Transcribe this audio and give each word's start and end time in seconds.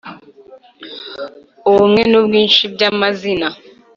Ubumwe 1.69 2.01
n’ubwinshi 2.11 2.63
bya 2.73 2.89
mazina 2.99 3.47